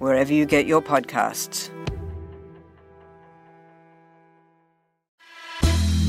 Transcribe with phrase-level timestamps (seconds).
[0.00, 1.70] wherever you get your podcasts.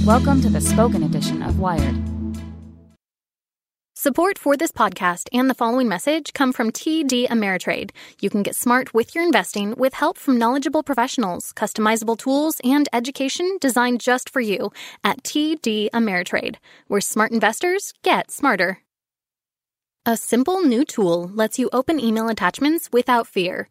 [0.05, 1.95] Welcome to the spoken edition of Wired.
[3.93, 7.91] Support for this podcast and the following message come from TD Ameritrade.
[8.19, 12.89] You can get smart with your investing with help from knowledgeable professionals, customizable tools, and
[12.93, 14.71] education designed just for you
[15.03, 16.55] at TD Ameritrade,
[16.87, 18.79] where smart investors get smarter.
[20.03, 23.69] A simple new tool lets you open email attachments without fear.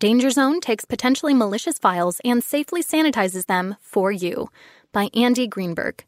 [0.00, 4.48] Danger Zone takes potentially malicious files and safely sanitizes them for you
[4.92, 6.06] by Andy Greenberg.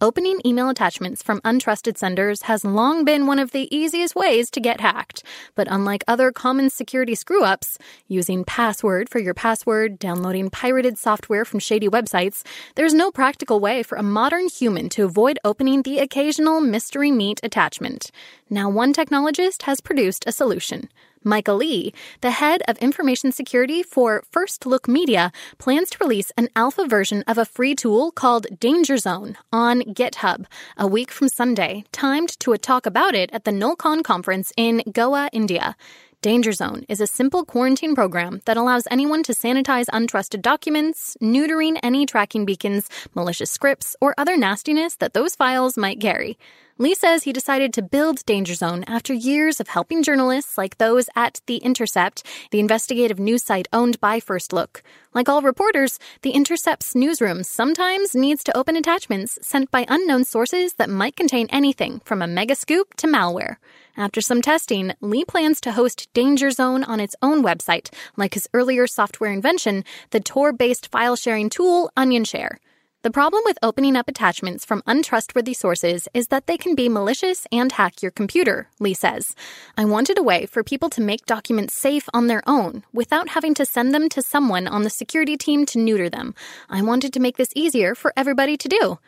[0.00, 4.60] Opening email attachments from untrusted senders has long been one of the easiest ways to
[4.60, 5.24] get hacked.
[5.54, 11.44] But unlike other common security screw ups, using password for your password, downloading pirated software
[11.44, 15.98] from shady websites, there's no practical way for a modern human to avoid opening the
[15.98, 18.10] occasional mystery meat attachment.
[18.48, 20.88] Now, one technologist has produced a solution.
[21.24, 26.48] Micah Lee, the head of information security for First Look Media, plans to release an
[26.54, 31.84] alpha version of a free tool called Danger Zone on GitHub a week from Sunday,
[31.92, 35.76] timed to a talk about it at the Nullcon conference in Goa, India.
[36.20, 41.78] Danger Zone is a simple quarantine program that allows anyone to sanitize untrusted documents, neutering
[41.80, 46.36] any tracking beacons, malicious scripts, or other nastiness that those files might carry.
[46.76, 51.08] Lee says he decided to build Danger Zone after years of helping journalists like those
[51.14, 54.82] at The Intercept, the investigative news site owned by First Look.
[55.18, 60.74] Like all reporters, The Intercept's newsroom sometimes needs to open attachments sent by unknown sources
[60.74, 63.56] that might contain anything from a mega scoop to malware.
[63.96, 68.48] After some testing, Lee plans to host Danger Zone on its own website, like his
[68.54, 72.58] earlier software invention, the Tor based file sharing tool OnionShare.
[73.04, 77.46] The problem with opening up attachments from untrustworthy sources is that they can be malicious
[77.52, 79.36] and hack your computer, Lee says.
[79.76, 83.54] I wanted a way for people to make documents safe on their own without having
[83.54, 86.34] to send them to someone on the security team to neuter them.
[86.68, 88.98] I wanted to make this easier for everybody to do.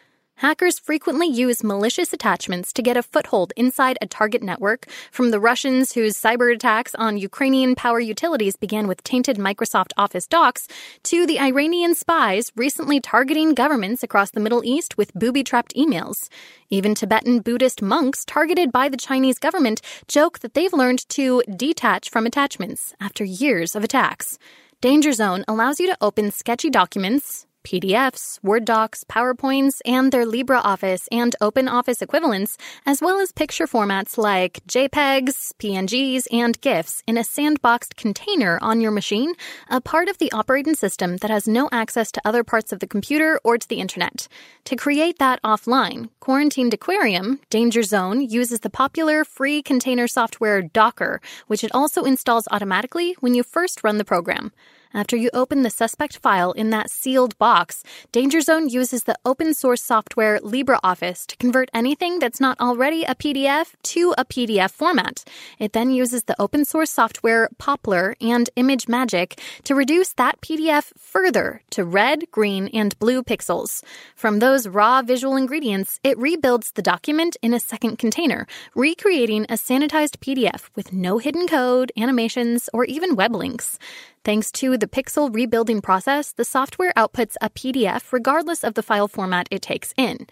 [0.40, 5.38] Hackers frequently use malicious attachments to get a foothold inside a target network, from the
[5.38, 10.66] Russians whose cyber attacks on Ukrainian power utilities began with tainted Microsoft Office docs,
[11.02, 16.30] to the Iranian spies recently targeting governments across the Middle East with booby trapped emails.
[16.70, 22.08] Even Tibetan Buddhist monks targeted by the Chinese government joke that they've learned to detach
[22.08, 24.38] from attachments after years of attacks.
[24.80, 31.06] Danger Zone allows you to open sketchy documents, PDFs, Word docs, PowerPoints, and their LibreOffice
[31.12, 32.56] and OpenOffice equivalents,
[32.86, 38.80] as well as picture formats like JPEGs, PNGs, and GIFs in a sandboxed container on
[38.80, 39.34] your machine,
[39.68, 42.86] a part of the operating system that has no access to other parts of the
[42.86, 44.28] computer or to the internet.
[44.64, 51.20] To create that offline, Quarantined Aquarium, Danger Zone, uses the popular free container software Docker,
[51.46, 54.52] which it also installs automatically when you first run the program.
[54.92, 59.54] After you open the suspect file in that sealed box, Danger Zone uses the open
[59.54, 65.22] source software LibreOffice to convert anything that's not already a PDF to a PDF format.
[65.60, 71.62] It then uses the open source software Poppler and ImageMagick to reduce that PDF further
[71.70, 73.84] to red, green, and blue pixels.
[74.16, 78.44] From those raw visual ingredients, it rebuilds the document in a second container,
[78.74, 83.78] recreating a sanitized PDF with no hidden code, animations, or even web links.
[84.22, 89.08] Thanks to the pixel rebuilding process, the software outputs a PDF regardless of the file
[89.08, 90.26] format it takes in.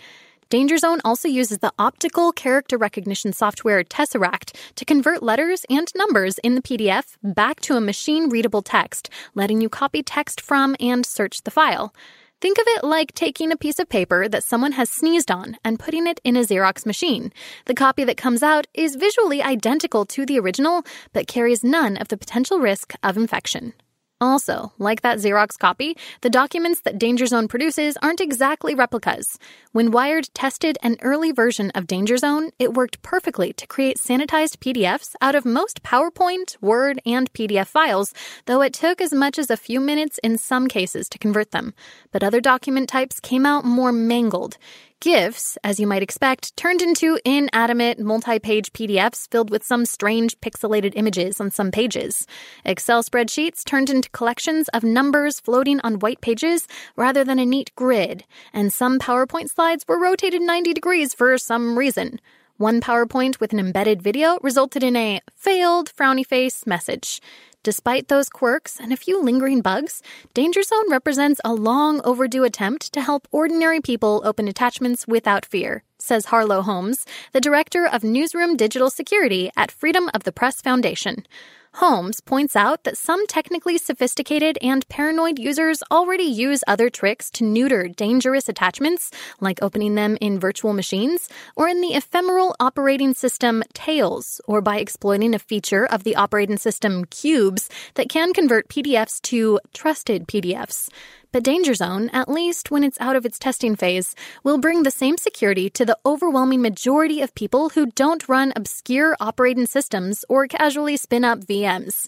[0.50, 6.36] Danger Zone also uses the optical character recognition software Tesseract to convert letters and numbers
[6.38, 11.06] in the PDF back to a machine readable text, letting you copy text from and
[11.06, 11.94] search the file.
[12.40, 15.76] Think of it like taking a piece of paper that someone has sneezed on and
[15.76, 17.32] putting it in a Xerox machine.
[17.64, 22.06] The copy that comes out is visually identical to the original, but carries none of
[22.08, 23.72] the potential risk of infection.
[24.20, 29.38] Also, like that Xerox copy, the documents that Danger Zone produces aren't exactly replicas.
[29.70, 34.56] When Wired tested an early version of Danger Zone, it worked perfectly to create sanitized
[34.58, 38.12] PDFs out of most PowerPoint, Word, and PDF files,
[38.46, 41.72] though it took as much as a few minutes in some cases to convert them.
[42.10, 44.58] But other document types came out more mangled.
[45.00, 50.36] GIFs, as you might expect, turned into inanimate multi page PDFs filled with some strange
[50.40, 52.26] pixelated images on some pages.
[52.64, 56.66] Excel spreadsheets turned into collections of numbers floating on white pages
[56.96, 61.78] rather than a neat grid, and some PowerPoint slides were rotated 90 degrees for some
[61.78, 62.18] reason.
[62.58, 67.20] One PowerPoint with an embedded video resulted in a failed frowny face message.
[67.62, 70.02] Despite those quirks and a few lingering bugs,
[70.34, 75.84] Danger Zone represents a long overdue attempt to help ordinary people open attachments without fear,
[76.00, 81.24] says Harlo Holmes, the director of Newsroom Digital Security at Freedom of the Press Foundation.
[81.74, 87.44] Holmes points out that some technically sophisticated and paranoid users already use other tricks to
[87.44, 89.10] neuter dangerous attachments,
[89.40, 94.78] like opening them in virtual machines, or in the ephemeral operating system Tails, or by
[94.78, 100.88] exploiting a feature of the operating system Qubes that can convert PDFs to trusted PDFs.
[101.30, 104.14] But Danger Zone, at least when it's out of its testing phase,
[104.44, 109.14] will bring the same security to the overwhelming majority of people who don't run obscure
[109.20, 112.06] operating systems or casually spin up VMs.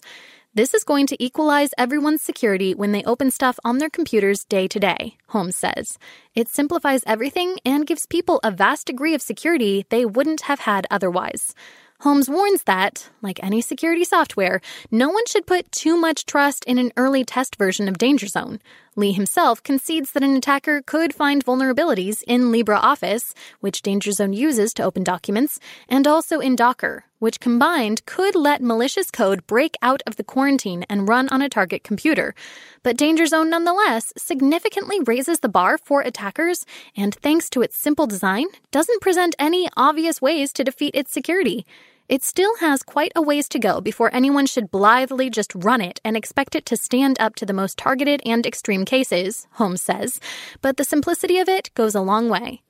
[0.53, 4.67] This is going to equalize everyone's security when they open stuff on their computers day
[4.67, 5.97] to day, Holmes says.
[6.35, 10.87] It simplifies everything and gives people a vast degree of security they wouldn't have had
[10.91, 11.53] otherwise.
[12.01, 14.59] Holmes warns that, like any security software,
[14.89, 18.59] no one should put too much trust in an early test version of Danger Zone.
[18.97, 24.73] Lee himself concedes that an attacker could find vulnerabilities in LibreOffice, which Danger Zone uses
[24.73, 30.03] to open documents, and also in Docker, which combined could let malicious code break out
[30.05, 32.35] of the quarantine and run on a target computer.
[32.83, 36.65] But Danger Zone nonetheless significantly raises the bar for attackers,
[36.97, 41.65] and thanks to its simple design, doesn't present any obvious ways to defeat its security.
[42.11, 46.01] It still has quite a ways to go before anyone should blithely just run it
[46.03, 50.19] and expect it to stand up to the most targeted and extreme cases, Holmes says,
[50.61, 52.63] but the simplicity of it goes a long way.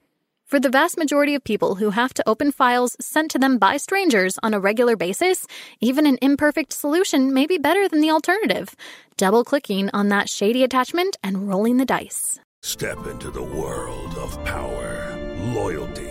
[0.45, 3.77] For the vast majority of people who have to open files sent to them by
[3.77, 5.47] strangers on a regular basis,
[5.79, 8.75] even an imperfect solution may be better than the alternative
[9.17, 12.39] double clicking on that shady attachment and rolling the dice.
[12.61, 15.17] Step into the world of power,
[15.55, 16.10] loyalty